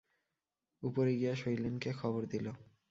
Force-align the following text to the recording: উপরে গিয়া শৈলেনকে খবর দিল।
উপরে 0.83 1.11
গিয়া 1.15 1.33
শৈলেনকে 1.35 1.89
খবর 1.93 2.21
দিল। 2.25 2.45